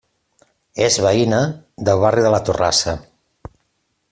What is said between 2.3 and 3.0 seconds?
la Torrassa.